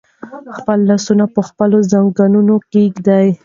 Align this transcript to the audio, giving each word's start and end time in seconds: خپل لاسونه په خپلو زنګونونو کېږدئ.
خپل 0.57 0.79
لاسونه 0.89 1.25
په 1.33 1.41
خپلو 1.49 1.77
زنګونونو 1.91 2.55
کېږدئ. 2.73 3.27